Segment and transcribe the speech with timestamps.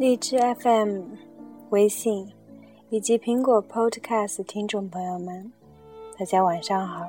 [0.00, 1.02] 荔枝 FM、
[1.68, 2.26] 微信
[2.88, 5.52] 以及苹果 Podcast 听众朋友们，
[6.18, 7.06] 大家晚上好，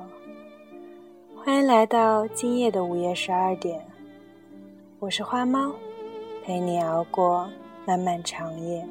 [1.34, 3.82] 欢迎来到今夜的午夜十二点，
[4.98, 5.72] 我是花猫，
[6.44, 7.48] 陪你熬过
[7.86, 8.86] 漫漫长夜。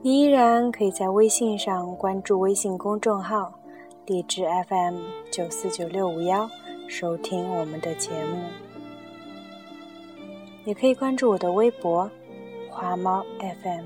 [0.00, 3.52] 你依然可以在微信上关注微信公众号
[4.06, 5.00] “荔枝 FM
[5.32, 6.48] 九四九六五幺”，
[6.86, 8.67] 收听我们的节目。
[10.68, 12.10] 也可以关注我的微博
[12.68, 13.84] “花猫 FM”。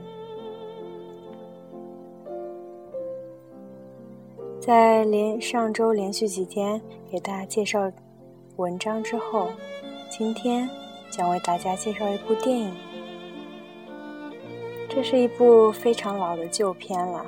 [4.59, 7.89] 在连上周连续几天给大家介绍
[8.57, 9.49] 文章之后，
[10.11, 10.69] 今天
[11.09, 12.75] 将为大家介绍一部电影。
[14.89, 17.25] 这是一部非常老的旧片了，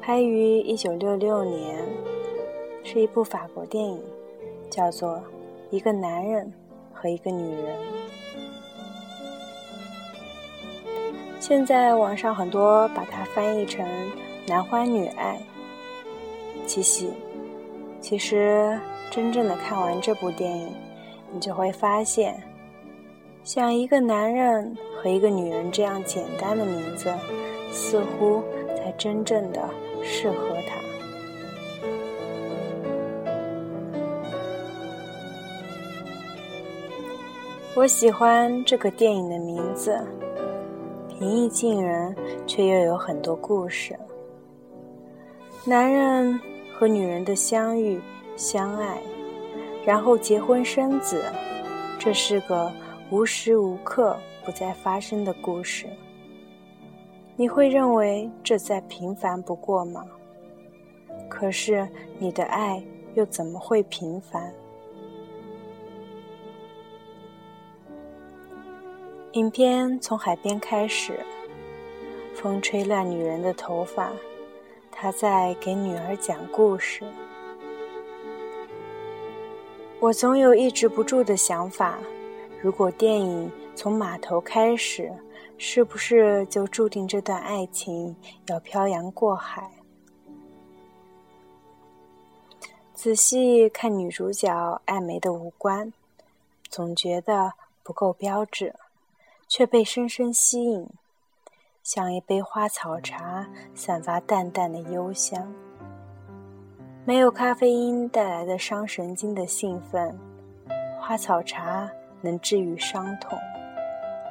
[0.00, 1.84] 拍于一九六六年，
[2.82, 4.02] 是一部法国电影，
[4.70, 5.16] 叫做
[5.68, 6.50] 《一个男人
[6.96, 7.76] 和一个女人》。
[11.38, 13.86] 现在网上很多把它翻译成
[14.48, 15.38] “男欢女爱”。
[16.66, 17.06] 其实，
[18.00, 18.76] 其实
[19.10, 20.74] 真正的看完这部电影，
[21.30, 22.42] 你就会发现。
[23.44, 27.14] 像一个男人和一个女人这样简单的名字，
[27.70, 28.42] 似乎
[28.76, 29.68] 才真正的
[30.02, 30.75] 适合他。
[37.76, 40.02] 我喜欢这个电影的名字，
[41.10, 43.94] 平易近人，却又有很多故事。
[45.62, 46.40] 男人
[46.74, 48.00] 和女人的相遇、
[48.34, 48.98] 相爱，
[49.84, 51.22] 然后结婚生子，
[51.98, 52.72] 这是个。
[53.08, 55.86] 无时无刻不在发生的故事，
[57.36, 60.04] 你会认为这再平凡不过吗？
[61.28, 61.86] 可是
[62.18, 62.82] 你的爱
[63.14, 64.52] 又怎么会平凡？
[69.36, 71.20] 影片从海边开始，
[72.34, 74.10] 风吹乱女人的头发，
[74.90, 77.04] 她在给女儿讲故事。
[80.00, 81.98] 我总有抑制不住的想法。
[82.62, 85.12] 如果电影从码头开始，
[85.58, 89.70] 是不是就注定这段爱情要漂洋过海？
[92.94, 95.92] 仔细看女主角艾梅的五官，
[96.70, 97.52] 总觉得
[97.82, 98.74] 不够标致，
[99.48, 100.88] 却被深深吸引，
[101.82, 105.52] 像一杯花草茶，散发淡淡的幽香。
[107.04, 110.18] 没有咖啡因带来的伤神经的兴奋，
[111.00, 111.90] 花草茶。
[112.22, 113.38] 能治愈伤痛，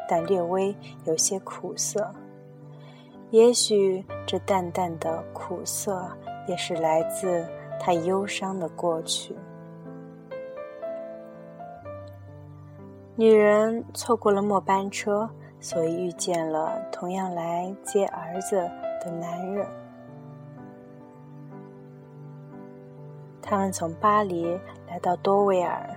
[0.09, 2.11] 但略微有些苦涩。
[3.29, 6.11] 也许这淡淡的苦涩，
[6.47, 7.47] 也是来自
[7.79, 9.35] 他忧伤的过去。
[13.15, 18.55] 女人错过了末班车，所以遇见了同样来接儿子
[19.03, 19.65] 的男人。
[23.41, 25.89] 他们从巴黎来到多维尔。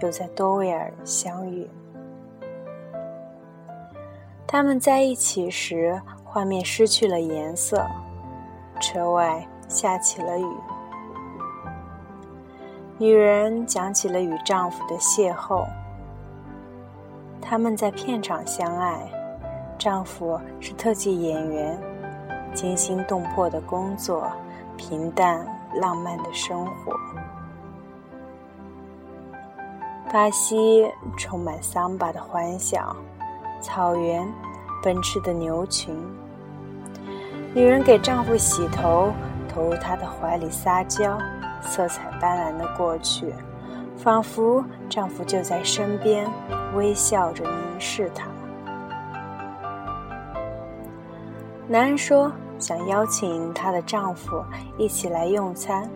[0.00, 1.66] 又在多维尔相遇。
[4.46, 7.82] 他们在一起时，画面失去了颜色，
[8.78, 10.46] 车外下起了雨。
[12.98, 15.66] 女人讲起了与丈夫的邂逅。
[17.42, 18.98] 他们在片场相爱，
[19.78, 21.78] 丈夫是特技演员，
[22.54, 24.32] 惊心动魄的工作，
[24.78, 26.96] 平淡浪漫的生活。
[30.10, 32.96] 巴西充满桑巴的欢笑，
[33.60, 34.26] 草原
[34.82, 35.94] 奔驰的牛群。
[37.54, 39.12] 女人给丈夫洗头，
[39.50, 41.18] 投入他的怀里撒娇，
[41.66, 43.34] 色彩斑斓的过去，
[43.96, 46.26] 仿佛丈夫就在身边，
[46.74, 48.26] 微笑着凝视她。
[51.68, 54.42] 男人说想邀请她的丈夫
[54.78, 55.86] 一起来用餐，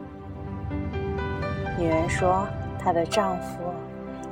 [1.78, 2.46] 女人说
[2.78, 3.58] 她的丈夫。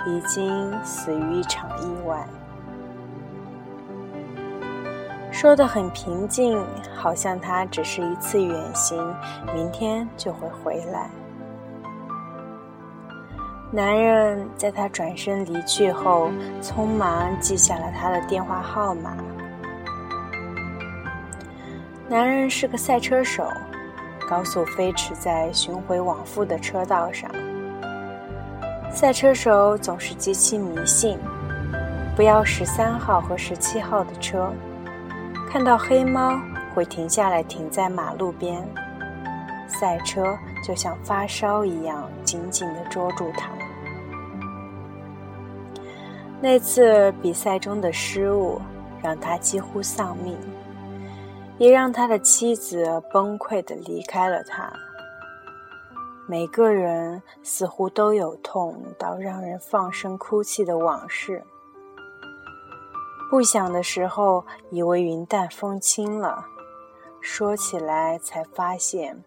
[0.06, 2.24] 已经死于一场意外。
[5.30, 6.64] 说得很平静，
[6.94, 9.14] 好像他只是一次远行，
[9.52, 11.10] 明天就会回来。
[13.70, 16.30] 男人在他转身离去后，
[16.62, 19.14] 匆忙记下了他的电话号码。
[22.08, 23.46] 男人是个赛车手，
[24.26, 27.30] 高速飞驰在巡回往复的车道上。
[28.90, 31.18] 赛车手总是极其迷信，
[32.16, 34.50] 不要十三号和十七号的车，
[35.50, 36.40] 看到黑猫
[36.74, 38.66] 会停下来停在马路边，
[39.66, 43.50] 赛车就像发烧一样紧紧地捉住它。
[46.40, 48.60] 那次比赛中的失误
[49.02, 50.38] 让他几乎丧命，
[51.58, 54.72] 也让他的妻子崩溃的离开了他。
[56.28, 61.42] 每个人似乎都有痛到让人放声哭泣的往事。
[63.30, 66.44] 不想的时候，以为云淡风轻了；
[67.20, 69.24] 说起来，才发现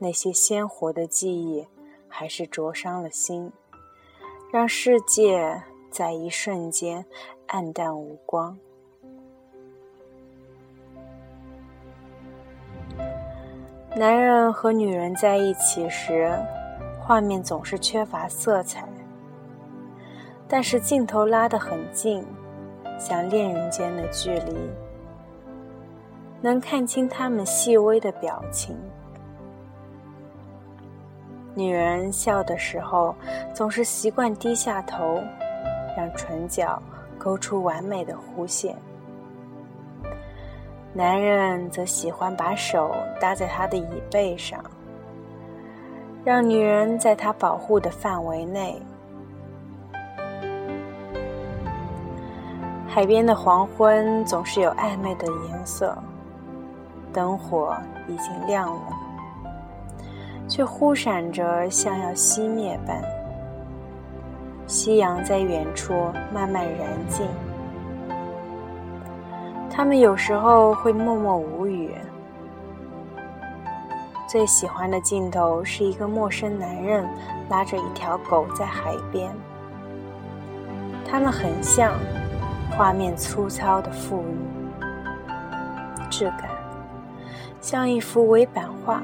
[0.00, 1.66] 那些鲜活的记忆
[2.08, 3.52] 还是灼伤了心，
[4.50, 5.62] 让世界
[5.96, 7.02] 在一瞬间
[7.48, 8.54] 黯淡无光。
[13.94, 16.38] 男人和女人在一起时，
[17.00, 18.86] 画面总是缺乏色彩，
[20.46, 22.22] 但是镜头拉得很近，
[22.98, 24.54] 像恋人间的距离，
[26.42, 28.76] 能看清他们细微的表情。
[31.54, 33.14] 女人笑的时候，
[33.54, 35.22] 总是习惯低下头，
[35.96, 36.80] 让唇角
[37.16, 38.76] 勾出完美的弧线。
[40.92, 44.62] 男人则喜欢把手搭在她的椅背上，
[46.24, 48.80] 让女人在他保护的范围内。
[52.88, 55.96] 海边的黄昏总是有暧昧的颜色，
[57.12, 57.76] 灯火
[58.08, 58.82] 已经亮了，
[60.48, 63.02] 却忽闪着像要熄灭般。
[64.66, 67.26] 夕阳在远处慢慢燃尽。
[69.70, 71.94] 他们有时候会默默无语。
[74.28, 77.08] 最喜欢的镜头是一个陌生男人
[77.48, 79.30] 拉着一条狗在海边。
[81.08, 81.92] 他们很像，
[82.76, 84.36] 画面粗糙的富裕
[86.10, 86.50] 质感，
[87.60, 89.00] 像一幅伪版画。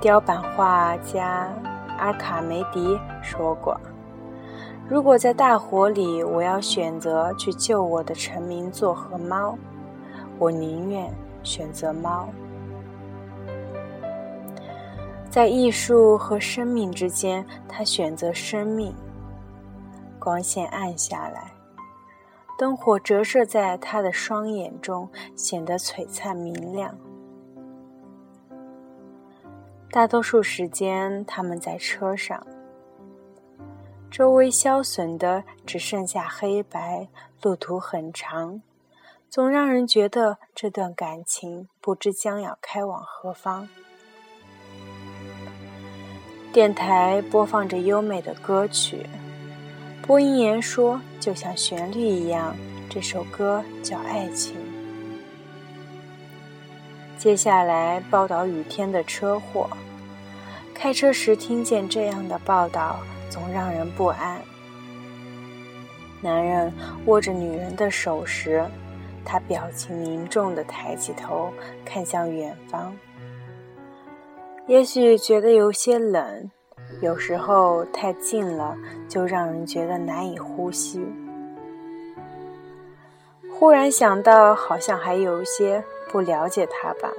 [0.00, 1.48] 雕版画家
[1.98, 3.78] 阿卡梅迪说过。
[4.88, 9.58] 如果在大火里，我要选择去救我的成名作和猫，
[10.38, 11.12] 我宁愿
[11.42, 12.28] 选择猫。
[15.28, 18.94] 在艺术和生命之间，他选择生命。
[20.18, 21.52] 光线暗下来，
[22.58, 26.96] 灯火折射在他的双眼中，显得璀璨明亮。
[29.96, 32.46] 大多数时间，他们在车上。
[34.10, 37.08] 周围消损的只剩下黑白，
[37.40, 38.60] 路途很长，
[39.30, 43.66] 总让人觉得这段感情不知将要开往何方。
[46.52, 49.06] 电台播放着优美的歌曲，
[50.06, 52.54] 播音员说：“就像旋律一样，
[52.90, 54.56] 这首歌叫爱情。”
[57.18, 59.68] 接下来报道雨天的车祸，
[60.74, 62.98] 开车时听见这样的报道。
[63.28, 64.40] 总让人不安。
[66.22, 66.72] 男人
[67.04, 68.64] 握着女人的手时，
[69.24, 71.52] 他表情凝重地抬起头
[71.84, 72.96] 看向远方。
[74.66, 76.50] 也许觉得有些冷，
[77.02, 78.74] 有时候太近了
[79.08, 81.04] 就让人觉得难以呼吸。
[83.52, 87.10] 忽然想到，好像还有一些不了解他吧。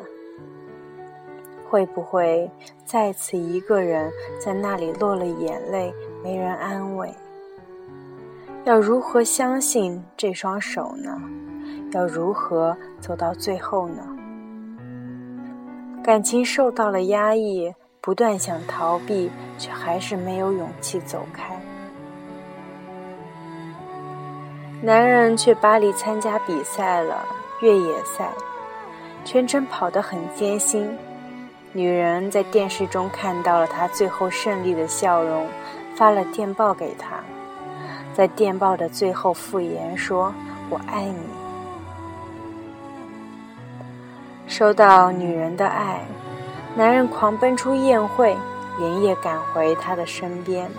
[1.69, 2.49] 会不会
[2.85, 7.13] 再次一个人在那里落了眼泪，没人安慰？
[8.63, 11.21] 要如何相信这双手呢？
[11.91, 14.03] 要如何走到最后呢？
[16.03, 21.53] 感情受到了压抑，不断想逃避，却还是没有勇气走开。
[24.81, 27.25] 男人去巴黎参加比赛了，
[27.61, 28.31] 越野赛，
[29.27, 30.89] 全程跑得很艰辛。
[31.73, 35.45] 女人在电视中看到了他最后胜利的笑容，
[35.97, 37.17] 发了电报给他，
[38.13, 40.33] 在电报的最后附言说
[40.71, 41.19] ：“我爱你。”
[44.47, 45.99] 收到女人的爱，
[46.73, 48.33] 男人狂奔出宴会，
[48.79, 50.71] 连夜赶回她的身边。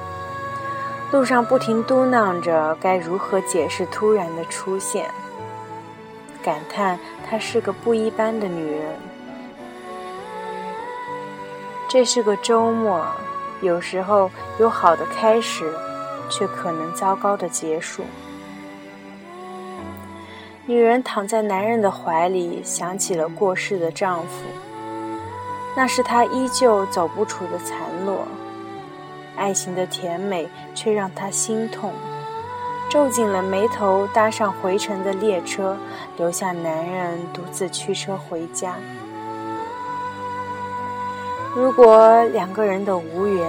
[1.13, 5.05] 路上不停嘟囔着该如何解释突然的出现，
[6.43, 8.95] 感叹她是个不一般的女人。
[11.89, 13.05] 这是个周末，
[13.63, 15.73] 有时候有好的开始，
[16.29, 18.05] 却可能糟糕的结束。
[20.67, 24.45] 女人躺在男人的怀里，想起了过世的丈夫，
[25.75, 28.29] 那是她依旧走不出的残落。
[29.35, 31.95] 爱情的甜美却让她心痛，
[32.91, 35.77] 皱紧了眉头，搭上回程的列车，
[36.17, 38.77] 留下男人独自驱车回家。
[41.55, 43.47] 如果两个人的无缘，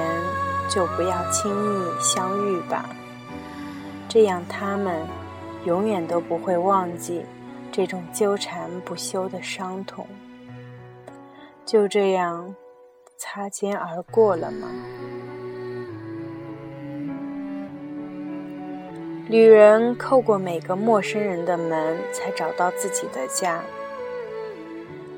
[0.68, 2.90] 就不要轻易相遇吧。
[4.10, 5.06] 这样他们
[5.66, 7.24] 永远都不会忘记
[7.72, 10.06] 这种纠缠不休的伤痛。
[11.66, 12.54] 就这样
[13.18, 14.68] 擦肩而过了吗？
[19.30, 23.62] 旅人叩过每个陌生人的门，才找到自己的家。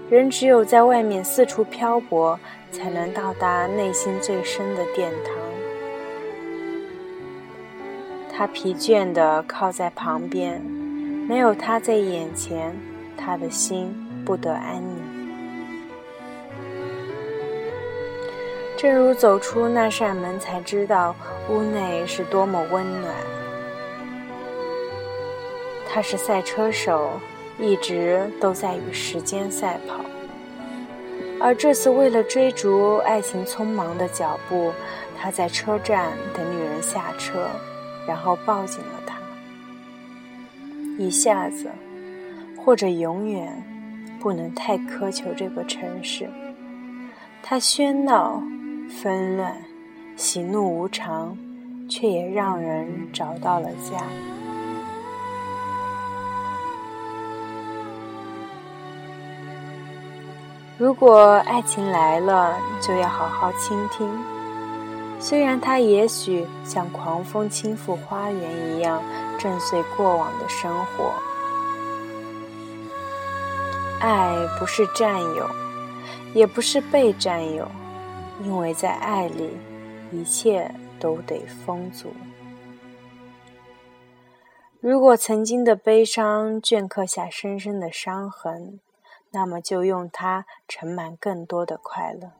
[0.09, 2.37] 人只有在外面四处漂泊，
[2.73, 5.33] 才能到达内心最深的殿堂。
[8.29, 12.75] 他疲倦地靠在旁边，没有他在眼前，
[13.15, 15.01] 他的心不得安宁。
[18.75, 21.15] 正如走出那扇门，才知道
[21.49, 23.15] 屋内是多么温暖。
[25.93, 27.09] 他是赛车手。
[27.59, 30.03] 一直都在与时间赛跑，
[31.39, 34.73] 而这次为了追逐爱情匆忙的脚步，
[35.15, 37.47] 他在车站等女人下车，
[38.07, 39.15] 然后抱紧了她。
[40.97, 41.69] 一下子，
[42.57, 43.63] 或者永远，
[44.19, 46.27] 不能太苛求这个城市。
[47.43, 48.41] 它喧闹、
[48.89, 49.55] 纷乱、
[50.15, 51.37] 喜怒无常，
[51.87, 54.03] 却也让人找到了家。
[60.81, 64.09] 如果爱情来了，就要好好倾听。
[65.19, 68.99] 虽然它也许像狂风倾覆花园一样
[69.37, 71.13] 震碎过往的生活。
[73.99, 75.47] 爱不是占有，
[76.33, 77.69] 也不是被占有，
[78.41, 79.55] 因为在爱里，
[80.11, 82.11] 一切都得丰足。
[84.79, 88.79] 如果曾经的悲伤镌刻下深深的伤痕。
[89.31, 92.31] 那么就用它盛满更多的快乐。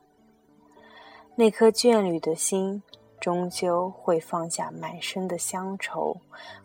[1.35, 2.83] 那颗眷侣的心，
[3.19, 6.17] 终究会放下满身的乡愁，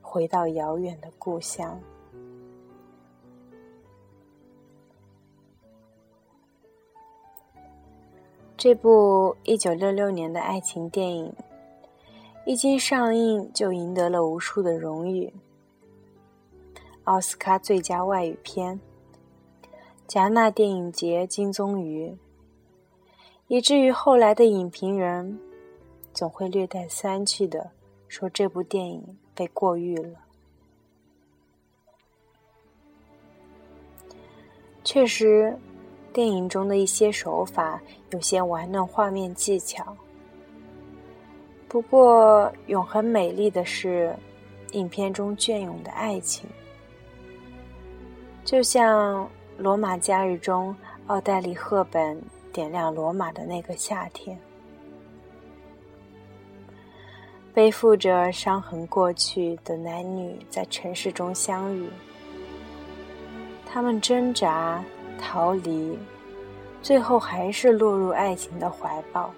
[0.02, 1.80] 回到遥远的故乡。
[8.56, 11.32] 这部一九六六年的爱情电影，
[12.44, 15.32] 一经上映就赢得了无数的荣誉：
[17.04, 18.80] 奥斯卡最佳外语片。
[20.08, 22.14] 戛纳电影节金棕榈，
[23.48, 25.36] 以至于后来的影评人
[26.14, 27.68] 总会略带酸气的
[28.06, 30.20] 说这部电影被过誉了。
[34.84, 35.58] 确实，
[36.12, 39.96] 电影中的一些手法有些玩弄画面技巧。
[41.66, 44.14] 不过，永恒美丽的是
[44.70, 46.48] 影片中隽永的爱情，
[48.44, 49.24] 就像。
[49.58, 52.22] 《罗马假日》中，奥黛丽·赫本
[52.52, 54.38] 点亮罗马的那个夏天。
[57.54, 61.88] 背负着伤痕过去的男女在城市中相遇，
[63.64, 64.84] 他们挣扎、
[65.18, 65.98] 逃离，
[66.82, 69.32] 最后还是落入爱情的怀抱。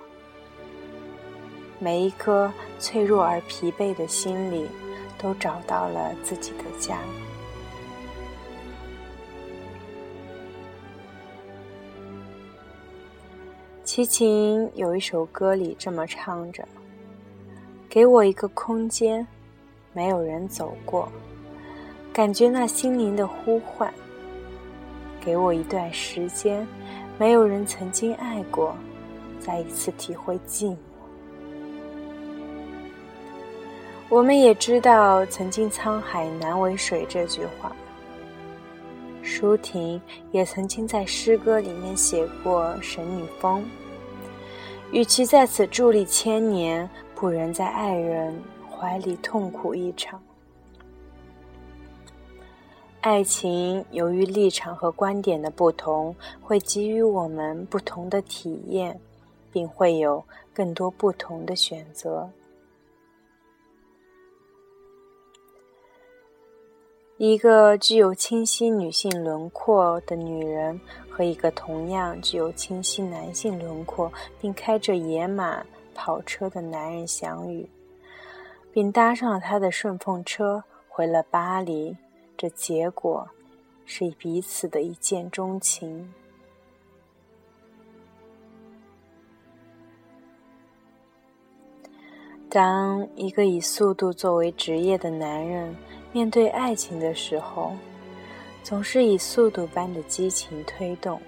[1.78, 4.66] 每一颗脆弱而疲惫的心里，
[5.16, 6.98] 都找到了自己的家。
[13.98, 16.64] 齐秦有一首歌里这么唱着
[17.90, 19.26] ：“给我一个空间，
[19.92, 21.10] 没有人走过，
[22.12, 23.90] 感觉那心灵的呼唤；
[25.20, 26.64] 给我一段时间，
[27.18, 28.72] 没有人曾经爱过，
[29.40, 30.76] 再一次体会寂寞。”
[34.08, 37.74] 我们也知道“曾经沧海难为水”这句话。
[39.24, 40.00] 舒婷
[40.30, 43.64] 也曾经在诗歌里面写过神女峰。
[44.90, 48.34] 与其在此伫立千年，不忍在爱人
[48.70, 50.22] 怀里痛苦一场。
[53.02, 58.98] 爱情由于立场和观点的不同，会给予我们不同的体验，
[59.52, 62.30] 并会有更多不同的选择。
[67.18, 74.10] 一个具有清晰女性轮廓的女人和一个同样具有清晰男性轮廓
[74.40, 75.60] 并开着野马
[75.96, 77.68] 跑车的男人相遇，
[78.72, 81.96] 并搭上了他的顺风车回了巴黎。
[82.36, 83.28] 这结果
[83.84, 86.08] 是彼此的一见钟情。
[92.48, 95.74] 当一个以速度作为职业的男人。
[96.18, 97.76] 面对爱情的时候，
[98.64, 101.20] 总是以速度般的激情推动，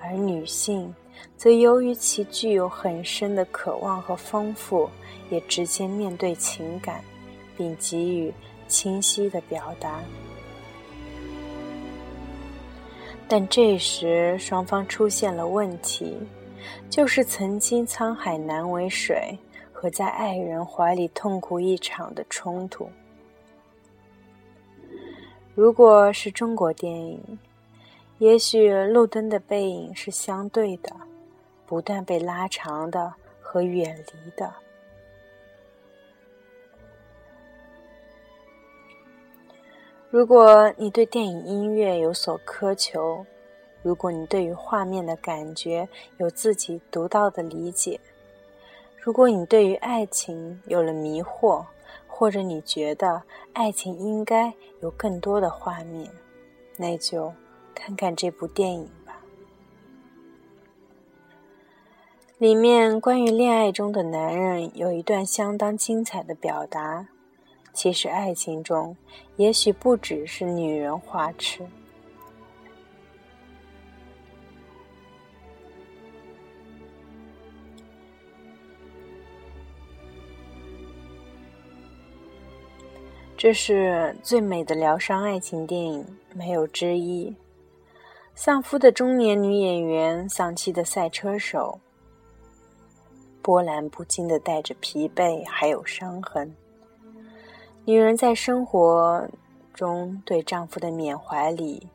[0.00, 0.92] 而女性
[1.36, 4.90] 则由于其具有很深的渴望和丰富，
[5.30, 7.00] 也直接面对情感，
[7.56, 8.34] 并给予
[8.66, 10.00] 清晰的表达。
[13.28, 16.16] 但这时，双方出现了问题，
[16.90, 19.38] 就是曾经沧海难为水
[19.72, 22.90] 和在爱人怀里痛苦一场的冲突。
[25.54, 27.38] 如果是中国电影，
[28.18, 30.90] 也许路灯的背影是相对的，
[31.66, 34.50] 不断被拉长的和远离的。
[40.08, 43.24] 如果你对电影音乐有所苛求，
[43.82, 48.00] 如果你对于画面的感觉有自己独到的理解，
[48.96, 51.64] 如果你对于爱情有了迷惑，
[52.22, 53.20] 或者你觉得
[53.52, 56.08] 爱情应该有更多的画面，
[56.76, 57.32] 那就
[57.74, 59.20] 看看这部电影吧。
[62.38, 67.08] 里面关于恋爱中的男人有一段相当精彩的表达。
[67.72, 68.96] 其实，爱情中
[69.34, 71.66] 也许不只是女人花痴。
[83.42, 87.34] 这是最美的疗伤爱情电影，没有之一。
[88.36, 91.80] 丧夫的中年女演员，丧妻的赛车手，
[93.42, 96.54] 波澜不惊的带着疲惫，还有伤痕。
[97.84, 99.28] 女人在生活
[99.74, 101.88] 中对丈夫的缅怀里，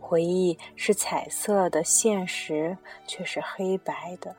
[0.00, 2.74] 回忆是彩色的，现实
[3.06, 4.34] 却是黑白的。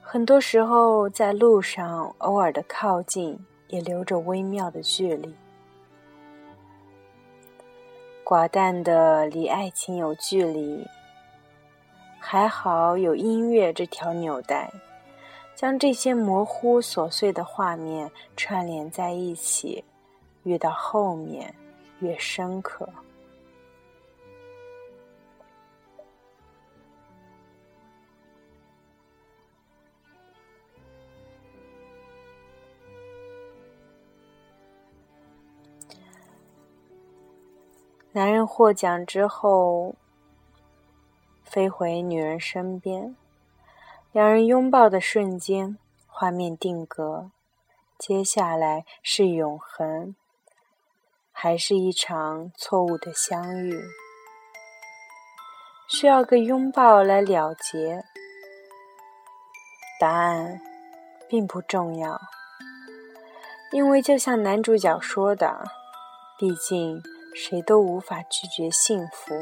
[0.00, 3.36] 很多时候，在路上偶尔的靠近，
[3.72, 5.34] 也留着微妙的距离。
[8.22, 10.86] 寡淡的离爱情有距离，
[12.20, 14.70] 还好有音乐这条纽带。
[15.54, 19.84] 将这些模糊琐碎的画面串联在一起，
[20.44, 21.54] 越到后面
[22.00, 22.88] 越深刻。
[38.14, 39.94] 男人获奖之后，
[41.44, 43.16] 飞回女人身边。
[44.12, 47.30] 两人拥抱的瞬间，画面定格。
[47.98, 50.14] 接下来是永恒，
[51.30, 53.80] 还是一场错误的相遇？
[55.88, 58.04] 需要个拥抱来了结。
[59.98, 60.60] 答案
[61.26, 62.20] 并不重要，
[63.70, 65.64] 因为就像男主角说的，
[66.36, 67.02] 毕竟
[67.34, 69.34] 谁都无法拒绝幸福，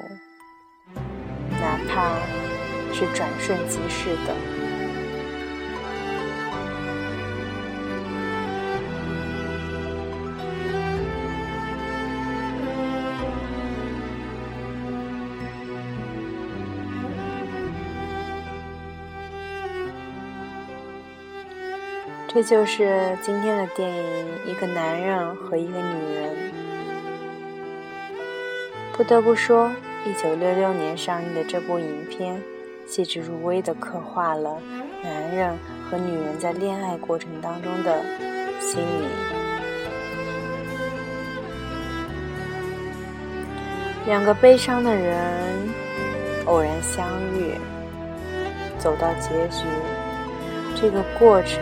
[1.60, 2.14] 哪怕
[2.94, 4.34] 是转瞬即逝的。
[22.32, 26.69] 这就是今天的电影，一个男人和一个女人。
[29.00, 29.72] 不得不说，
[30.04, 32.38] 一九六六年上映的这部影片，
[32.86, 34.58] 细致入微地刻画了
[35.02, 35.56] 男人
[35.90, 38.04] 和女人在恋爱过程当中的
[38.60, 39.06] 心理。
[44.04, 45.16] 两个悲伤的人
[46.44, 47.08] 偶然相
[47.38, 47.54] 遇，
[48.78, 49.64] 走到结局，
[50.78, 51.58] 这个过程。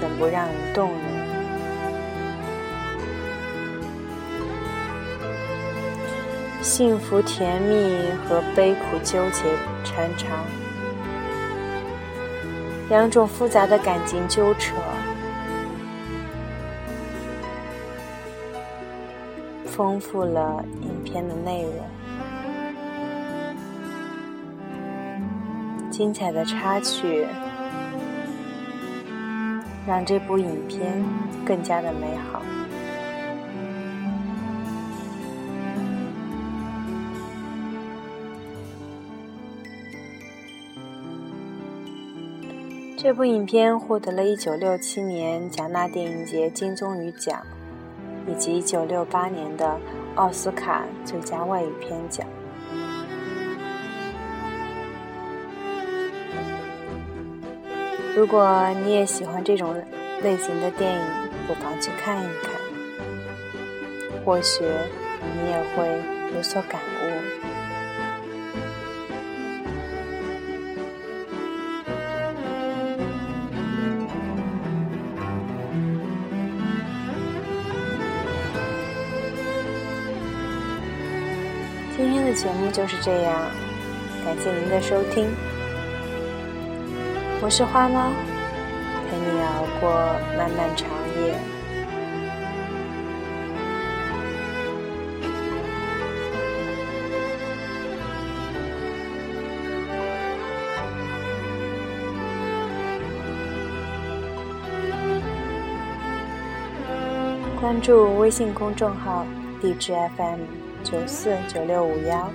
[0.00, 1.07] 怎不让人动容？
[6.60, 9.44] 幸福甜蜜和悲苦纠结
[9.84, 10.26] 掺杂，
[12.88, 14.76] 两种复杂的感情纠扯，
[19.64, 21.72] 丰富了影片的内容。
[25.90, 27.26] 精彩的插曲。
[29.86, 31.02] 让这部影片
[31.46, 32.42] 更加的美好。
[43.08, 47.40] 这部影片获得了一九六七年戛纳电影节金棕榈奖，
[48.26, 49.80] 以及一九六八年的
[50.16, 52.26] 奥斯卡最佳外语片奖。
[58.14, 59.74] 如果你也喜欢这种
[60.22, 61.00] 类型的电影，
[61.46, 64.62] 不妨去看一看，或许
[65.22, 65.88] 你也会
[66.36, 67.47] 有所感悟。
[82.38, 83.34] 节目就是这样，
[84.24, 85.26] 感谢您的收听，
[87.42, 88.12] 我是花猫，
[89.10, 89.90] 陪你熬过
[90.36, 90.88] 漫漫长
[91.20, 91.36] 夜。
[107.60, 109.26] 关注微信公众号
[109.60, 112.30] “励志 FM 九四九六五幺”，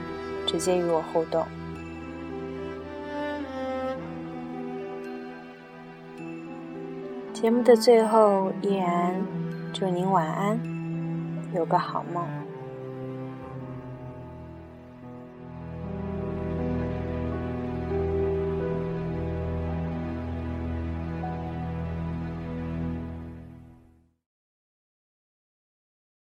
[0.46, 1.44] 直接与我互动。
[7.34, 9.20] 节目的最后，依然
[9.74, 10.60] 祝您晚安，
[11.56, 12.43] 有个好梦。